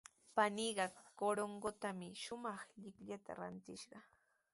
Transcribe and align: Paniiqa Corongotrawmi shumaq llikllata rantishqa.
Paniiqa 0.35 0.85
Corongotrawmi 1.19 2.07
shumaq 2.23 2.59
llikllata 2.81 3.31
rantishqa. 3.39 3.97